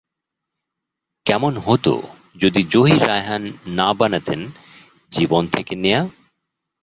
কেমন 1.25 1.53
হতো 1.57 1.93
যদি 2.35 2.61
জহির 2.63 3.01
রায়হান 3.07 3.43
না 3.69 3.89
বানাতেন 3.93 4.41
জীবন 5.11 5.43
থেকে 5.47 5.73
নেয়া? 5.75 6.01